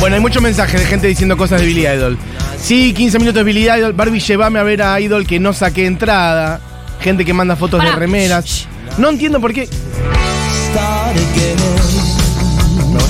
Bueno, 0.00 0.16
hay 0.16 0.20
muchos 0.22 0.42
mensajes 0.42 0.80
de 0.80 0.86
gente 0.86 1.06
diciendo 1.06 1.36
cosas 1.36 1.60
de 1.60 1.66
Billy 1.66 1.86
Idol. 1.86 2.18
Sí, 2.58 2.92
15 2.94 3.18
minutos 3.18 3.36
de 3.36 3.44
Billy 3.44 3.68
Idol. 3.68 3.92
Barbie, 3.92 4.20
llévame 4.20 4.58
a 4.58 4.62
ver 4.62 4.82
a 4.82 5.00
Idol 5.00 5.26
que 5.26 5.38
no 5.38 5.52
saqué 5.52 5.86
entrada. 5.86 6.60
Gente 7.02 7.24
que 7.24 7.32
manda 7.32 7.56
fotos 7.56 7.78
Pará. 7.78 7.92
de 7.92 7.96
remeras. 7.98 8.66
No 8.98 9.10
entiendo 9.10 9.40
por 9.40 9.52
qué. 9.52 9.68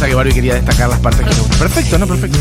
Que 0.06 0.14
Barbie 0.14 0.32
quería 0.34 0.54
destacar 0.54 0.88
las 0.88 0.98
partes 0.98 1.20
que 1.26 1.34
le 1.34 1.40
gustan. 1.40 1.58
Perfecto, 1.58 1.98
no, 1.98 2.06
perfecto. 2.06 2.38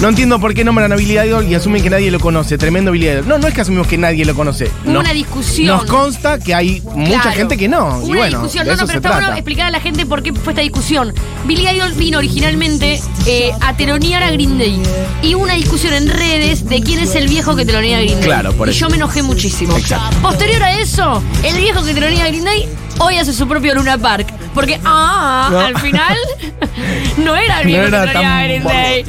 No 0.00 0.08
entiendo 0.08 0.40
por 0.40 0.54
qué 0.54 0.64
nombran 0.64 0.90
a 0.92 0.96
Billy 0.96 1.18
Idol 1.18 1.46
y 1.46 1.54
asumen 1.54 1.82
que 1.82 1.90
nadie 1.90 2.10
lo 2.10 2.18
conoce. 2.20 2.56
Tremendo 2.56 2.90
Billy 2.92 3.08
Idol. 3.08 3.28
No, 3.28 3.38
no 3.38 3.48
es 3.48 3.54
que 3.54 3.60
asumimos 3.60 3.86
que 3.86 3.98
nadie 3.98 4.24
lo 4.24 4.34
conoce. 4.34 4.70
Hubo 4.84 4.92
Nos- 4.92 5.02
una 5.04 5.12
discusión. 5.12 5.66
Nos 5.66 5.84
consta 5.84 6.38
que 6.38 6.54
hay 6.54 6.80
mucha 6.94 7.20
Claro. 7.22 7.36
gente 7.36 7.56
que 7.58 7.68
no. 7.68 7.98
Hubo 7.98 8.06
y 8.06 8.10
una 8.12 8.18
bueno, 8.20 8.38
discusión. 8.38 8.64
de 8.64 8.70
No, 8.70 8.76
no, 8.76 8.82
eso 8.84 8.86
pero 8.86 8.92
se 8.92 8.96
está 8.98 9.08
bueno 9.10 9.26
trata. 9.26 9.38
explicar 9.38 9.66
a 9.66 9.70
la 9.72 9.80
gente 9.80 10.06
por 10.06 10.22
qué 10.22 10.32
fue 10.32 10.52
esta 10.52 10.62
discusión. 10.62 11.12
Billy 11.46 11.68
Idol 11.68 11.92
vino 11.94 12.18
originalmente 12.18 13.00
eh, 13.26 13.50
a 13.60 13.76
telonear 13.76 14.22
a 14.22 14.30
Green 14.30 14.56
Day. 14.58 14.80
Y 15.22 15.34
hubo 15.34 15.42
una 15.42 15.54
discusión 15.54 15.92
en 15.94 16.08
redes 16.08 16.66
de 16.68 16.80
quién 16.80 16.98
es 17.00 17.14
el 17.14 17.28
viejo 17.28 17.54
que 17.56 17.66
telonea 17.66 17.98
a 17.98 18.00
Green 18.00 18.14
Day. 18.20 18.24
Claro, 18.24 18.52
por 18.54 18.68
y 18.68 18.70
eso. 18.70 18.80
yo 18.80 18.88
me 18.90 18.96
enojé 18.96 19.22
muchísimo. 19.22 19.76
Exacto. 19.76 20.16
Posterior 20.22 20.62
a 20.62 20.78
eso, 20.78 21.22
el 21.42 21.56
viejo 21.56 21.82
que 21.84 21.92
telonea 21.94 22.24
a 22.24 22.28
Green 22.28 22.44
Day 22.44 22.68
hoy 22.98 23.16
hace 23.18 23.32
su 23.32 23.46
propio 23.46 23.74
Luna 23.74 23.98
Park. 23.98 24.28
Porque, 24.54 24.78
ah, 24.84 25.48
No. 25.50 25.60
al 25.60 25.78
final 25.78 26.16
no 27.18 27.36
era 27.36 27.60
el 27.60 27.66
No 27.66 27.68
viejo 27.68 27.86
era 27.86 28.12
que 28.12 28.60
Day. 28.62 29.04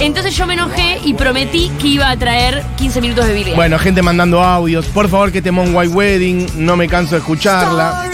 Entonces 0.00 0.36
yo 0.36 0.46
me 0.46 0.54
enojé 0.54 1.00
y 1.04 1.14
prometí 1.14 1.70
que 1.80 1.88
iba 1.88 2.08
a 2.10 2.16
traer 2.16 2.62
15 2.76 3.00
minutos 3.00 3.26
de 3.26 3.32
Billy 3.32 3.46
Idol. 3.48 3.56
Bueno, 3.56 3.78
gente 3.78 4.02
mandando 4.02 4.42
audios. 4.42 4.86
Por 4.86 5.08
favor, 5.08 5.32
que 5.32 5.42
temón 5.42 5.74
White 5.74 5.92
Wedding. 5.94 6.46
No 6.64 6.76
me 6.76 6.88
canso 6.88 7.12
de 7.16 7.18
escucharla. 7.18 8.04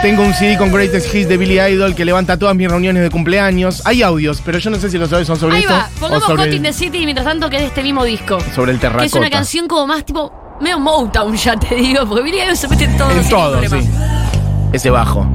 Tengo 0.00 0.22
un 0.22 0.32
CD 0.32 0.56
con 0.56 0.72
Greatest 0.72 1.12
Hits 1.12 1.28
de 1.28 1.36
Billy 1.36 1.58
Idol 1.60 1.94
que 1.94 2.04
levanta 2.04 2.36
todas 2.38 2.54
mis 2.54 2.68
reuniones 2.68 3.02
de 3.02 3.10
cumpleaños. 3.10 3.82
Hay 3.84 4.02
audios, 4.02 4.40
pero 4.44 4.58
yo 4.58 4.70
no 4.70 4.78
sé 4.78 4.90
si 4.90 4.96
los 4.96 5.12
audios 5.12 5.26
son 5.26 5.38
sobre 5.40 5.56
Ahí 5.56 5.62
esto 5.62 5.74
va, 5.74 5.90
o 5.96 6.00
pongamos 6.00 6.24
sobre 6.24 6.44
Hot 6.44 6.52
in 6.54 6.62
the 6.62 6.72
City 6.72 7.04
mientras 7.04 7.26
tanto 7.26 7.50
que 7.50 7.56
es 7.56 7.62
de 7.62 7.68
este 7.68 7.82
mismo 7.82 8.04
disco. 8.04 8.38
sobre 8.54 8.72
el 8.72 8.78
Que 8.78 8.86
es 8.86 8.92
una 8.92 9.02
terracota. 9.02 9.30
canción 9.30 9.66
como 9.66 9.88
más 9.88 10.04
tipo 10.04 10.32
medio 10.60 10.78
Motown, 10.78 11.36
ya 11.36 11.56
te 11.56 11.74
digo, 11.74 12.06
porque 12.06 12.22
Billy 12.22 12.40
Idol 12.42 12.56
se 12.56 12.68
mete 12.68 12.84
en 12.84 12.96
todo. 12.96 13.10
En 13.10 13.28
todo, 13.28 13.58
problema. 13.58 13.82
sí. 13.82 13.88
Ese 14.72 14.90
bajo. 14.90 15.26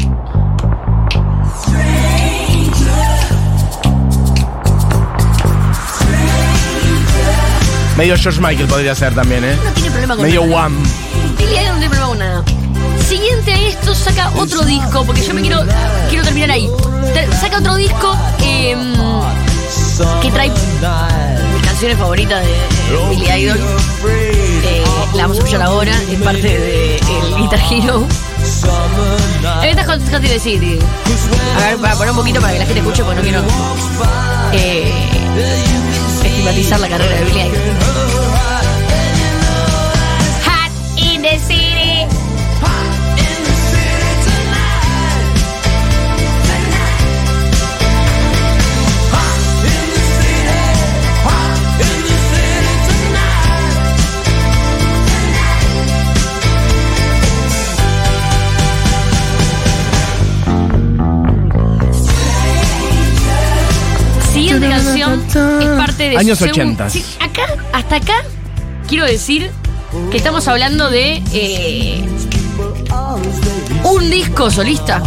Medio 7.98 8.16
George 8.18 8.42
Michael 8.42 8.68
podría 8.68 8.96
ser 8.96 9.14
también, 9.14 9.44
¿eh? 9.44 9.56
No 9.64 9.72
tiene 9.72 9.90
problema 9.92 10.16
con 10.16 10.26
Medio. 10.26 10.44
Wham. 10.44 10.76
Billy 11.38 11.54
Idol 11.54 11.66
no 11.66 11.80
tiene 11.80 11.90
problema 11.90 12.08
con 12.08 12.20
nada. 12.20 12.44
Siguiente 13.08 13.54
a 13.54 13.68
esto 13.68 13.94
saca 13.94 14.32
otro 14.38 14.62
disco, 14.64 15.06
porque 15.06 15.22
yo 15.22 15.34
me 15.34 15.42
quiero 15.42 15.62
quiero 16.10 16.24
terminar 16.24 16.52
ahí. 16.52 16.70
Saca 17.40 17.60
otro 17.60 17.76
disco 17.76 18.16
eh, 18.42 18.76
que 20.22 20.32
trae 20.32 20.50
mis 20.50 21.64
canciones 21.64 21.98
favoritas 21.98 22.44
de, 22.44 22.52
de 22.52 23.10
Billy 23.10 23.32
Idol. 23.44 23.60
Eh, 24.66 24.84
la 25.14 25.24
vamos 25.24 25.38
a 25.38 25.40
escuchar 25.40 25.62
ahora, 25.62 25.94
es 26.10 26.20
parte 26.22 26.42
de 26.42 26.96
el 26.98 27.36
Guitar 27.38 27.60
Hero. 27.72 28.08
Esta 29.64 29.82
es 29.82 29.88
Hot 29.88 30.00
Hot 30.12 30.24
in 30.24 30.30
the 30.30 30.40
City. 30.40 30.80
A 31.58 31.68
ver, 31.68 31.78
para 31.78 31.96
poner 31.96 32.12
un 32.12 32.18
poquito 32.18 32.40
para 32.42 32.54
que 32.54 32.60
la 32.60 32.66
gente 32.66 32.80
escuche, 32.80 33.04
porque 33.04 33.16
no 33.18 33.22
quiero 33.24 33.42
eh, 34.52 34.92
estigmatizar 36.24 36.80
la 36.80 36.90
carrera 36.90 37.16
de 37.16 37.26
Billy 37.26 37.40
Idol. 37.42 37.58
Hot 40.46 40.72
in 40.98 41.22
the 41.22 41.40
City. 41.40 42.08
Años 66.18 66.38
segun- 66.40 66.52
80. 66.52 66.90
Sí, 66.90 67.04
acá, 67.20 67.44
hasta 67.74 67.96
acá, 67.98 68.24
quiero 68.88 69.06
decir 69.06 69.50
que 70.12 70.18
estamos 70.18 70.48
hablando 70.48 70.90
de 70.90 71.22
eh, 71.34 72.02
un 73.84 74.10
disco 74.10 74.50
solista. 74.52 75.02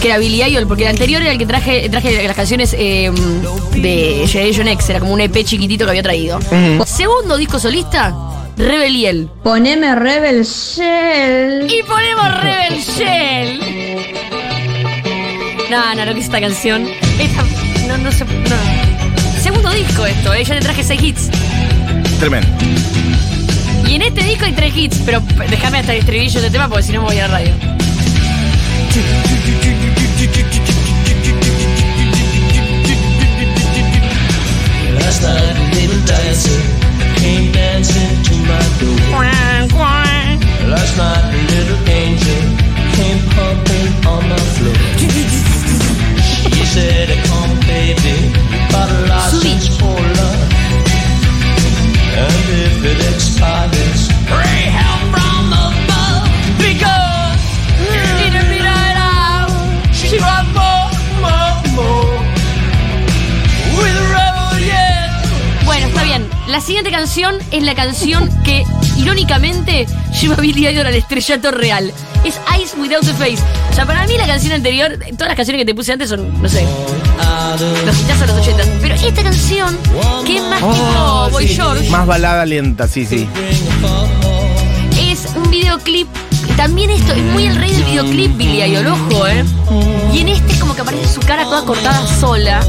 Que 0.00 0.08
era 0.08 0.16
Billy 0.16 0.42
Idol, 0.42 0.66
porque 0.66 0.84
el 0.84 0.88
anterior 0.90 1.20
era 1.20 1.32
el 1.32 1.36
que 1.36 1.44
traje, 1.44 1.86
traje 1.90 2.26
las 2.26 2.34
canciones 2.34 2.74
eh, 2.78 3.10
de 3.74 4.24
Generation 4.26 4.66
X, 4.68 4.88
era 4.88 4.98
como 4.98 5.12
un 5.12 5.20
EP 5.20 5.44
chiquitito 5.44 5.84
que 5.84 5.90
había 5.90 6.02
traído. 6.02 6.38
Segundo 6.86 7.36
disco 7.36 7.58
solista, 7.58 8.14
Rebeliel. 8.56 9.28
Poneme 9.42 9.94
Rebel 9.94 10.44
Shell. 10.44 11.70
Y 11.70 11.82
ponemos 11.82 12.40
Rebel 12.40 12.80
Shell. 12.80 13.60
No, 15.70 15.94
no, 15.94 16.04
lo 16.06 16.14
que 16.14 16.20
es 16.20 16.24
esta 16.24 16.40
canción. 16.40 16.88
Esta, 17.18 17.44
no, 17.86 17.98
no 17.98 18.10
sé. 18.10 18.24
No. 18.24 18.89
Disco 19.86 20.04
esto, 20.04 20.34
eh. 20.34 20.44
Yo 20.44 20.52
le 20.52 20.60
traje 20.60 20.84
seis 20.84 21.02
hits. 21.02 21.30
Tremendo. 22.18 22.46
Y 23.88 23.94
en 23.94 24.02
este 24.02 24.22
disco 24.22 24.44
hay 24.44 24.52
tres 24.52 24.76
hits, 24.76 24.98
pero 25.06 25.22
déjame 25.48 25.78
hasta 25.78 25.94
el 25.94 26.00
estribillo 26.00 26.42
de 26.42 26.50
tema 26.50 26.68
porque 26.68 26.82
si 26.82 26.92
no 26.92 27.00
me 27.00 27.06
voy 27.06 27.18
a 27.18 27.28
la 27.28 27.38
radio. 27.38 27.54
Last 34.98 35.22
night 35.22 35.56
a 35.56 35.74
little 35.74 36.04
dancer 36.04 36.60
came 37.16 37.50
dancing 37.50 38.22
to 38.24 38.34
my 38.36 38.79
canción 67.10 67.38
es 67.50 67.64
la 67.64 67.74
canción 67.74 68.30
que, 68.44 68.62
irónicamente, 68.96 69.84
lleva 70.20 70.36
a 70.36 70.40
Billy 70.40 70.68
Idol 70.68 70.86
al 70.86 70.94
estrellato 70.94 71.50
real. 71.50 71.92
Es 72.24 72.38
Eyes 72.54 72.76
Without 72.78 73.02
a 73.02 73.14
Face. 73.14 73.42
O 73.68 73.74
sea, 73.74 73.84
para 73.84 74.06
mí 74.06 74.16
la 74.16 74.28
canción 74.28 74.52
anterior, 74.52 74.96
todas 75.14 75.26
las 75.26 75.34
canciones 75.34 75.62
que 75.62 75.66
te 75.66 75.74
puse 75.74 75.92
antes 75.92 76.08
son, 76.08 76.40
no 76.40 76.48
sé, 76.48 76.64
los 77.84 78.00
hitazos 78.00 78.20
de 78.20 78.26
los 78.28 78.36
80. 78.46 78.62
Pero 78.80 78.94
esta 78.94 79.22
canción, 79.24 79.76
que 80.24 80.36
es 80.36 80.42
más 80.44 80.60
tipo 80.60 81.30
Boy 81.32 81.48
George, 81.48 81.90
Más 81.90 82.06
balada 82.06 82.46
lenta, 82.46 82.86
sí, 82.86 83.04
sí. 83.04 83.26
es 84.96 85.26
un 85.34 85.50
videoclip. 85.50 86.06
También 86.60 86.90
esto, 86.90 87.14
es 87.14 87.22
muy 87.32 87.46
el 87.46 87.56
rey 87.56 87.72
del 87.72 87.84
videoclip, 87.84 88.36
Billy 88.36 88.62
Idol, 88.62 88.88
ojo, 88.88 89.26
¿eh? 89.26 89.42
Y 90.12 90.18
en 90.18 90.28
este 90.28 90.52
es 90.52 90.58
como 90.58 90.74
que 90.74 90.82
aparece 90.82 91.08
su 91.08 91.20
cara 91.20 91.44
toda 91.44 91.64
cortada 91.64 92.06
sola, 92.20 92.60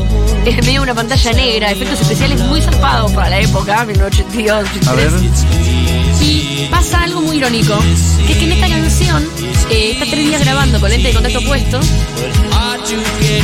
en 0.46 0.56
medio 0.66 0.72
de 0.76 0.80
una 0.80 0.96
pantalla 0.96 1.34
negra, 1.34 1.72
efectos 1.72 2.00
especiales 2.00 2.40
muy 2.40 2.62
zarpados 2.62 3.12
para 3.12 3.30
la 3.30 3.40
época, 3.42 3.84
1982, 3.84 4.88
A 4.88 4.94
ver. 4.94 5.08
83. 5.08 6.22
Y 6.22 6.68
pasa 6.72 7.02
algo 7.02 7.20
muy 7.22 7.36
irónico, 7.36 7.78
que 8.26 8.32
es 8.32 8.38
que 8.38 8.46
en 8.46 8.52
esta 8.54 8.70
canción 8.70 9.28
eh, 9.70 9.92
está 9.92 10.06
tres 10.06 10.26
días 10.26 10.42
grabando 10.42 10.80
con 10.80 10.90
lente 10.90 11.10
de 11.10 11.14
contacto 11.14 11.42
puesto 11.44 11.80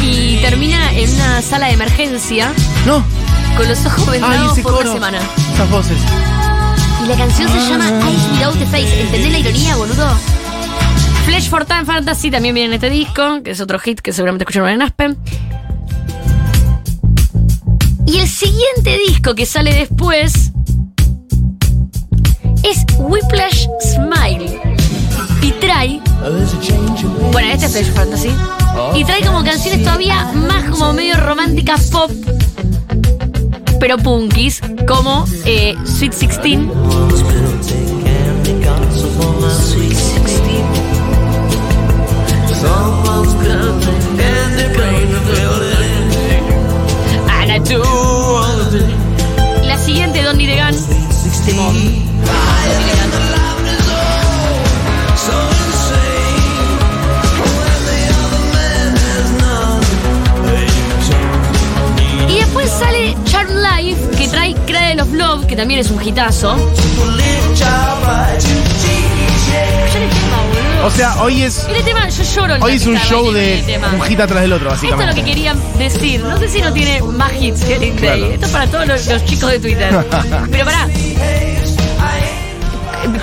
y 0.01 0.37
termina 0.37 0.93
en 0.93 1.13
una 1.13 1.41
sala 1.41 1.67
de 1.67 1.73
emergencia 1.73 2.53
No. 2.85 3.03
con 3.57 3.67
los 3.67 3.85
ojos 3.85 4.05
vendados 4.09 4.57
por 4.59 4.71
coro. 4.71 4.79
una 4.79 4.93
semana. 4.93 5.19
Esas 5.53 5.69
voces. 5.69 5.97
Y 7.03 7.07
la 7.09 7.17
canción 7.17 7.49
se 7.49 7.69
llama 7.69 7.89
Eyes 7.89 8.21
Without 8.31 8.57
the 8.59 8.65
Face. 8.67 9.01
¿Entendés 9.01 9.31
la 9.33 9.39
ironía, 9.39 9.75
boludo? 9.75 10.36
Flash 11.27 11.49
for 11.49 11.65
Time 11.65 11.83
Fantasy 11.83 12.31
también 12.31 12.55
viene 12.55 12.69
en 12.69 12.73
este 12.75 12.89
disco, 12.89 13.43
que 13.43 13.51
es 13.51 13.59
otro 13.59 13.77
hit 13.79 13.99
que 13.99 14.13
seguramente 14.13 14.43
escucharon 14.43 14.69
en 14.69 14.81
Aspen. 14.81 15.17
Y 18.05 18.19
el 18.19 18.27
siguiente 18.29 18.97
disco 19.05 19.35
que 19.35 19.45
sale 19.45 19.73
después 19.73 20.53
es 22.63 22.85
Whiplash 22.97 23.67
Smile. 23.81 24.61
Y 25.41 25.51
trae. 25.51 25.99
Bueno, 27.33 27.49
este 27.49 27.65
es 27.65 27.71
Flash 27.73 27.91
Fantasy. 27.91 28.31
Y 28.95 29.03
trae 29.03 29.21
como 29.21 29.43
canciones 29.43 29.83
todavía 29.83 30.31
más 30.33 30.63
como 30.69 30.93
medio 30.93 31.17
románticas 31.17 31.87
pop. 31.87 32.09
Pero 33.81 33.97
punkis, 33.97 34.61
como 34.87 35.25
eh, 35.43 35.75
Sweet 35.83 36.13
16. 36.13 36.59
La 49.63 49.77
siguiente, 49.77 50.23
Don 50.23 50.37
Gun. 50.37 50.47
Y 62.27 62.39
después 62.39 62.69
sale 62.71 63.15
Charm 63.25 63.49
Life, 63.49 64.17
que 64.17 64.27
trae 64.27 64.55
Cradle 64.65 65.01
of 65.01 65.13
Love, 65.13 65.45
que 65.45 65.55
también 65.55 65.79
es 65.79 65.91
un 65.91 66.01
hitazo. 66.01 66.57
O 70.83 70.91
sea, 70.91 71.21
hoy 71.21 71.43
es. 71.43 71.67
Tema, 71.83 72.07
yo 72.09 72.23
lloro 72.23 72.55
en 72.55 72.63
Hoy 72.63 72.75
es 72.75 72.85
un 72.85 72.97
show 72.97 73.31
de 73.31 73.79
un 73.93 74.01
hit 74.01 74.19
atrás 74.19 74.41
del 74.41 74.53
otro, 74.53 74.73
Esto 74.73 74.99
es 75.01 75.07
lo 75.07 75.15
que 75.15 75.23
quería 75.23 75.53
decir. 75.77 76.21
No 76.23 76.37
sé 76.37 76.47
si 76.47 76.61
no 76.61 76.71
tiene 76.71 77.01
más 77.01 77.31
hits 77.39 77.63
que 77.63 77.77
Green 77.77 77.95
Day. 77.95 78.19
Claro. 78.19 78.31
Esto 78.33 78.45
es 78.45 78.51
para 78.51 78.67
todos 78.67 78.87
los, 78.87 79.07
los 79.07 79.25
chicos 79.25 79.51
de 79.51 79.59
Twitter. 79.59 79.89
Pero 80.51 80.65
pará. 80.65 80.87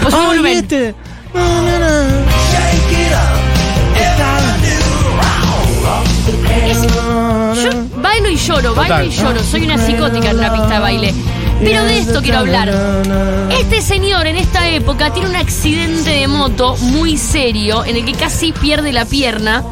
Pues 0.03 0.15
un 0.15 0.27
volumen. 0.27 0.59
este. 0.59 0.95
Es- 6.67 6.83
yo 6.83 7.71
bailo 8.01 8.29
y 8.31 8.37
lloro, 8.37 8.75
bailo 8.75 8.95
Total. 8.95 9.07
y 9.07 9.11
lloro. 9.11 9.43
Soy 9.43 9.65
una 9.65 9.79
psicótica 9.79 10.31
en 10.31 10.39
una 10.39 10.53
pista 10.53 10.75
de 10.75 10.79
baile. 10.81 11.15
Pero 11.65 11.85
de 11.85 11.99
esto 11.99 12.21
quiero 12.21 12.41
hablar. 12.41 12.69
Este 13.51 13.81
señor 13.81 14.27
en 14.27 14.37
esta 14.37 14.69
época 14.69 15.13
tiene 15.13 15.31
un 15.31 15.37
accidente 15.37 16.11
de 16.11 16.29
moto 16.29 16.77
muy 16.77 17.17
serio 17.17 17.85
en 17.87 17.97
el 17.97 18.05
que 18.05 18.13
casi 18.13 18.53
pierde 18.53 18.93
la 18.93 19.07
pierna. 19.07 19.65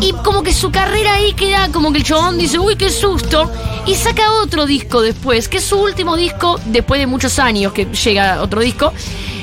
Y 0.00 0.12
como 0.24 0.42
que 0.42 0.52
su 0.52 0.70
carrera 0.70 1.14
ahí 1.14 1.32
queda 1.32 1.70
como 1.72 1.90
que 1.90 1.98
el 1.98 2.04
chabón 2.04 2.38
dice, 2.38 2.58
uy, 2.58 2.76
qué 2.76 2.90
susto. 2.90 3.50
Y 3.86 3.94
saca 3.94 4.30
otro 4.42 4.66
disco 4.66 5.00
después, 5.00 5.48
que 5.48 5.56
es 5.56 5.64
su 5.64 5.78
último 5.78 6.16
disco 6.16 6.60
después 6.66 7.00
de 7.00 7.06
muchos 7.06 7.38
años 7.38 7.72
que 7.72 7.86
llega 7.86 8.42
otro 8.42 8.60
disco. 8.60 8.92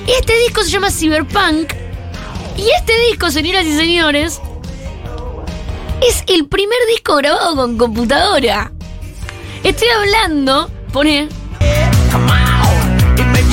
Y 0.07 0.11
este 0.11 0.37
disco 0.45 0.63
se 0.63 0.69
llama 0.69 0.91
Cyberpunk. 0.91 1.73
Y 2.55 2.69
este 2.77 2.93
disco, 3.09 3.31
señoras 3.31 3.65
y 3.65 3.75
señores, 3.75 4.39
es 6.07 6.23
el 6.27 6.47
primer 6.47 6.77
disco 6.91 7.15
grabado 7.15 7.55
con 7.55 7.77
computadora. 7.77 8.71
Estoy 9.63 9.87
hablando, 9.89 10.69
pone 10.91 11.29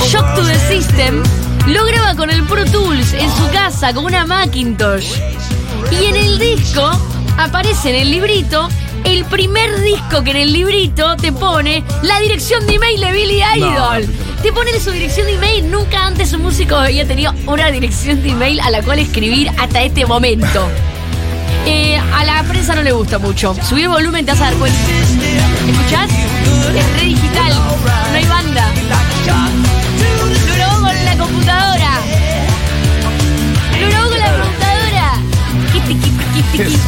Shock 0.07 0.35
to 0.35 0.43
the 0.43 0.57
System. 0.67 1.23
Lo 1.67 1.85
graba 1.85 2.15
con 2.15 2.29
el 2.29 2.43
Pro 2.43 2.63
Tools 2.65 3.13
en 3.13 3.29
su 3.29 3.49
casa, 3.51 3.93
con 3.93 4.05
una 4.05 4.25
Macintosh. 4.25 5.17
Y 5.91 6.05
en 6.05 6.15
el 6.15 6.39
disco 6.39 6.89
aparece 7.37 7.89
en 7.89 7.95
el 7.95 8.11
librito 8.11 8.69
el 9.03 9.25
primer 9.25 9.81
disco 9.81 10.23
que 10.23 10.31
en 10.31 10.37
el 10.37 10.53
librito 10.53 11.15
te 11.17 11.31
pone 11.31 11.83
la 12.03 12.19
dirección 12.19 12.65
de 12.67 12.75
email 12.75 12.99
de 12.99 13.11
Billy 13.11 13.41
Idol. 13.57 14.05
Te 14.41 14.51
pone 14.51 14.79
su 14.79 14.91
dirección 14.91 15.27
de 15.27 15.35
email. 15.35 15.69
Nunca 15.69 16.05
antes 16.05 16.33
un 16.33 16.41
músico 16.41 16.75
había 16.75 17.07
tenido 17.07 17.33
una 17.45 17.69
dirección 17.71 18.21
de 18.21 18.29
email 18.29 18.59
a 18.59 18.69
la 18.69 18.81
cual 18.81 18.99
escribir 18.99 19.49
hasta 19.57 19.81
este 19.83 20.05
momento. 20.05 20.69
Eh, 21.69 21.97
a 21.97 22.23
la 22.23 22.43
prensa 22.43 22.75
no 22.75 22.81
le 22.81 22.93
gusta 22.93 23.19
mucho. 23.19 23.53
Subir 23.61 23.89
volumen 23.89 24.25
te 24.25 24.31
vas 24.31 24.39
a 24.39 24.45
dar 24.45 24.53
cuenta. 24.53 24.79
¿Escuchás? 25.67 26.09
Es 26.73 26.93
re 26.93 27.05
digital. 27.07 27.53
No 27.53 28.15
hay 28.15 28.23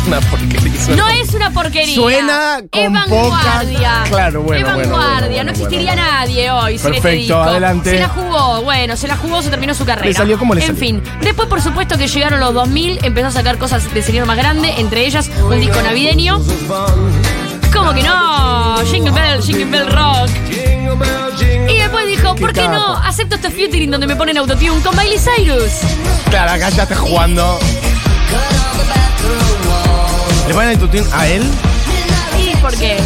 una 0.10 0.22
porquería. 0.22 0.82
suena- 0.86 1.04
No 1.04 1.10
es 1.10 1.34
una 1.34 1.52
porquería. 1.52 1.96
Suena 1.96 2.62
con 2.72 2.82
es 2.96 3.04
poca- 3.04 3.30
vanguardia. 3.30 4.04
Claro, 4.10 4.42
bueno, 4.44 4.60
Es 4.60 4.66
vanguardia. 4.76 4.98
bueno, 4.98 5.28
bueno, 5.28 5.44
no 5.44 5.52
existiría 5.52 5.94
bueno. 5.94 6.12
nadie 6.12 6.52
hoy 6.52 6.78
sin 6.78 6.94
este 6.94 7.02
Perfecto, 7.10 7.42
adelante. 7.44 7.90
Se 7.92 8.00
la 8.00 8.10
jugó, 8.10 8.62
bueno, 8.64 8.98
se 8.98 9.08
la 9.08 9.16
jugó, 9.18 9.42
se 9.42 9.50
terminó 9.50 9.74
su 9.74 9.86
carrera. 9.86 10.08
Le 10.08 10.14
salió 10.14 10.38
como 10.40 10.54
le 10.54 10.62
En 10.62 10.68
salió. 10.68 10.80
fin, 10.80 11.04
después 11.22 11.48
por 11.48 11.62
supuesto 11.62 11.98
que 11.98 12.08
llegaron 12.08 12.40
los 12.40 12.54
2000, 12.54 13.00
empezó 13.04 13.28
a 13.28 13.32
sacar 13.32 13.58
cosas 13.58 13.92
de 13.94 14.02
señor 14.02 14.26
más 14.26 14.38
grande, 14.38 14.74
entre 14.78 15.06
ellas 15.06 15.30
un 15.44 15.60
disco 15.60 15.82
navideño. 15.82 16.42
¿Cómo 17.74 17.94
que 17.94 18.02
no? 18.04 18.78
Jingle 18.92 19.12
Bell, 19.12 19.42
Jingle 19.44 19.66
Bell 19.66 19.88
Rock. 19.88 20.30
Y 21.70 21.78
después 21.78 22.08
dijo, 22.08 22.36
¿por 22.36 22.52
qué 22.52 22.68
no? 22.68 22.96
Acepto 22.98 23.36
este 23.36 23.50
featuring 23.52 23.92
donde 23.92 24.08
me 24.08 24.16
ponen 24.16 24.38
autotune 24.38 24.82
con 24.82 24.96
Miley 24.98 25.18
Cyrus. 25.20 25.72
Claro, 26.30 26.52
acá 26.54 26.70
ya 26.70 26.84
está 26.84 26.96
jugando. 26.96 27.60
¿Le 30.50 30.56
ponen 30.56 30.72
el 30.72 30.80
tutín 30.80 31.06
a 31.14 31.28
él? 31.28 31.44
¿Y 32.40 32.56
por 32.58 32.76
qué? 32.76 32.98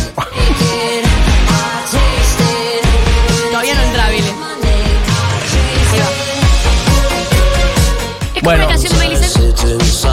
Todavía 3.52 3.76
no 3.76 3.82
entra, 3.82 4.10
Billy. 4.12 4.24
Ahí 5.92 6.00
va. 6.00 6.06
Es 8.24 8.32
como 8.32 8.44
Bueno. 8.44 8.64
una 8.64 8.68
canción 8.74 8.94
de 8.94 9.00
Miley 9.10 9.18
Cyrus. 9.30 10.06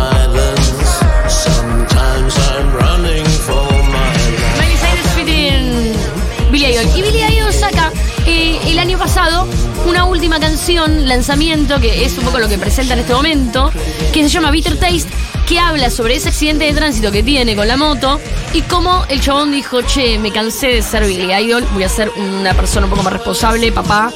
Última 10.11 10.41
canción, 10.41 11.09
lanzamiento, 11.09 11.81
que 11.81 12.05
es 12.05 12.19
un 12.19 12.25
poco 12.25 12.39
lo 12.39 12.49
que 12.49 12.59
presenta 12.59 12.95
en 12.95 13.01
este 13.01 13.15
momento, 13.15 13.71
que 14.13 14.23
se 14.23 14.29
llama 14.29 14.51
Bitter 14.51 14.77
Taste, 14.77 15.09
que 15.47 15.59
habla 15.59 15.89
sobre 15.89 16.17
ese 16.17 16.29
accidente 16.29 16.65
de 16.65 16.73
tránsito 16.73 17.13
que 17.13 17.23
tiene 17.23 17.55
con 17.55 17.69
la 17.69 17.77
moto 17.77 18.21
y 18.53 18.63
cómo 18.63 19.05
el 19.09 19.21
chabón 19.21 19.53
dijo, 19.53 19.83
che, 19.83 20.19
me 20.19 20.33
cansé 20.33 20.67
de 20.69 20.83
ser 20.83 21.07
Billy 21.07 21.33
Idol, 21.33 21.65
voy 21.73 21.85
a 21.85 21.89
ser 21.89 22.11
una 22.11 22.55
persona 22.55 22.87
un 22.87 22.91
poco 22.91 23.05
más 23.05 23.13
responsable, 23.13 23.71
papá, 23.71 24.13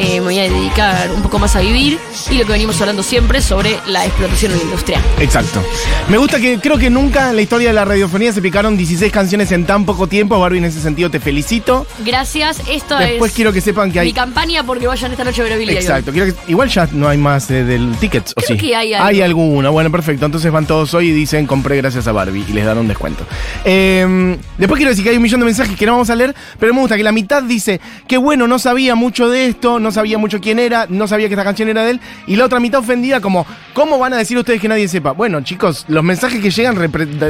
eh, 0.00 0.20
me 0.20 0.26
voy 0.26 0.38
a 0.38 0.42
dedicar 0.44 1.10
un 1.10 1.22
poco 1.22 1.38
más 1.38 1.56
a 1.56 1.60
vivir 1.60 1.98
y 2.30 2.38
lo 2.38 2.44
que 2.46 2.52
venimos 2.52 2.80
hablando 2.80 3.02
siempre 3.02 3.40
sobre 3.42 3.78
la 3.86 4.04
explotación 4.06 4.52
en 4.52 4.58
la 4.58 4.64
industria. 4.64 5.00
Exacto. 5.18 5.62
Me 6.08 6.18
gusta 6.18 6.38
que 6.40 6.58
creo 6.60 6.78
que 6.78 6.90
nunca 6.90 7.30
en 7.30 7.36
la 7.36 7.42
historia 7.42 7.68
de 7.68 7.74
la 7.74 7.84
radiofonía 7.84 8.32
se 8.32 8.40
picaron 8.42 8.76
16 8.76 9.10
canciones 9.12 9.50
en 9.52 9.64
tan 9.66 9.84
poco 9.84 10.06
tiempo. 10.06 10.38
Barbie, 10.38 10.58
en 10.58 10.64
ese 10.64 10.80
sentido 10.80 11.10
te 11.10 11.20
felicito. 11.20 11.86
Gracias, 12.04 12.60
esto 12.70 12.96
Después 12.98 13.30
es 13.32 13.36
quiero 13.36 13.52
que 13.52 13.60
sepan 13.60 13.90
que 13.92 14.00
hay. 14.00 14.06
mi 14.08 14.12
campaña 14.12 14.62
porque 14.64 14.86
vayan 14.86 15.10
esta 15.12 15.24
noche 15.24 15.40
a 15.40 15.44
ver 15.44 15.52
a 15.54 15.56
Billy. 15.56 15.72
Exacto, 15.74 16.12
quiero 16.12 16.26
que- 16.32 16.50
igual 16.52 16.68
ya 16.68 16.88
no 16.92 17.08
hay 17.08 17.18
más 17.18 17.50
eh, 17.50 17.64
del 17.64 17.96
tickets, 17.98 18.32
¿o 18.36 18.40
Creo 18.40 18.56
sí? 18.58 18.66
que 18.66 18.76
hay 18.76 18.94
algo. 18.94 19.06
Hay 19.06 19.20
alguna, 19.22 19.70
bueno, 19.70 19.90
perfecto. 19.90 20.26
Entonces 20.26 20.50
van 20.52 20.66
todos 20.66 20.92
hoy 20.94 21.08
y 21.08 21.12
dicen 21.12 21.46
compré 21.46 21.76
gracias 21.76 22.06
a 22.06 22.12
Barbie 22.12 22.44
y 22.48 22.52
les 22.52 22.64
dan 22.64 22.78
un 22.78 22.88
descuento. 22.88 23.24
Eh, 23.64 24.36
después 24.56 24.76
quiero 24.78 24.90
decir 24.90 25.04
que 25.04 25.10
hay 25.10 25.16
un 25.16 25.22
millón 25.22 25.40
de 25.40 25.46
mensajes 25.46 25.76
que 25.76 25.86
no 25.86 25.92
vamos 25.92 26.10
a 26.10 26.14
leer, 26.16 26.34
pero 26.58 26.72
me 26.74 26.80
gusta 26.80 26.96
que 26.96 27.02
la 27.02 27.12
mitad 27.12 27.42
dice 27.42 27.80
que 28.06 28.16
bueno, 28.18 28.46
no 28.48 28.58
sabía 28.58 28.94
mucho 28.94 29.28
de 29.28 29.46
esto, 29.46 29.78
no 29.80 29.87
sabía 29.92 30.18
mucho 30.18 30.40
quién 30.40 30.58
era, 30.58 30.86
no 30.88 31.08
sabía 31.08 31.28
que 31.28 31.34
esta 31.34 31.44
canción 31.44 31.68
era 31.68 31.84
de 31.84 31.92
él, 31.92 32.00
y 32.26 32.36
la 32.36 32.44
otra 32.44 32.60
mitad 32.60 32.80
ofendida 32.80 33.20
como, 33.20 33.46
¿cómo 33.74 33.98
van 33.98 34.14
a 34.14 34.16
decir 34.16 34.36
ustedes 34.38 34.60
que 34.60 34.68
nadie 34.68 34.88
sepa? 34.88 35.12
Bueno, 35.12 35.40
chicos, 35.42 35.84
los 35.88 36.02
mensajes 36.04 36.40
que 36.40 36.50
llegan 36.50 36.76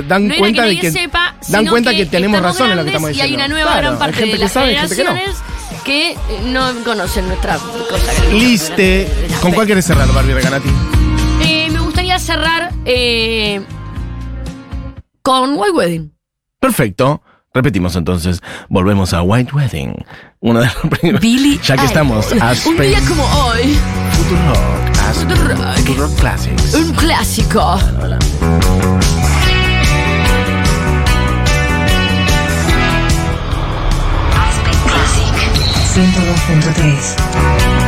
dan 0.06 0.28
No 0.28 0.34
cuenta 0.36 0.64
que 0.64 0.68
de 0.68 0.78
que 0.78 0.90
sepa, 0.92 1.34
dan 1.48 1.66
cuenta 1.66 1.94
que, 1.94 2.06
tenemos 2.06 2.40
razón 2.40 2.70
en 2.70 2.76
lo 2.76 2.82
que 2.84 2.90
estamos 2.90 3.10
Y 3.10 3.20
hay 3.20 3.30
diciendo. 3.30 3.36
una 3.44 3.48
nueva 3.48 3.72
Claro, 3.72 3.86
gran 3.88 3.98
parte 3.98 4.26
de 4.26 4.38
las 4.38 4.52
sabe 4.52 4.76
que 4.96 5.04
no. 5.04 5.14
que, 5.84 6.10
eh, 6.10 6.16
no 6.46 6.72
conocen 6.84 7.26
nuestra 7.26 7.58
cosa. 7.58 8.24
Liste, 8.32 9.08
¿con 9.40 9.52
cuál 9.52 9.66
quieres 9.66 9.84
cerrar, 9.84 10.08
Barbie? 10.12 10.34
Eh, 11.44 11.68
me 11.70 11.80
gustaría 11.80 12.18
cerrar 12.18 12.72
eh, 12.84 13.60
con 15.22 15.56
White 15.56 15.72
Wedding. 15.72 16.12
Perfecto. 16.60 17.22
Repetimos 17.58 17.96
entonces, 17.96 18.40
volvemos 18.68 19.12
a 19.12 19.22
White 19.22 19.52
Wedding. 19.52 19.92
Una 20.38 20.60
de 20.60 20.66
las 20.66 20.76
primeras. 20.90 21.20
Billy 21.20 21.58
Ya 21.60 21.76
que 21.76 21.86
estamos, 21.86 22.30
Idol. 22.30 22.40
a 22.42 22.54
Un 22.68 22.76
día 22.76 23.00
como 23.08 23.24
hoy, 23.24 23.76
Rock, 24.46 24.96
a 25.00 25.12
Futurock. 25.12 25.76
Futurock 25.78 26.14
Classics. 26.20 26.74
un 26.74 26.92
clásico. 26.92 27.80
102.3 35.94 37.87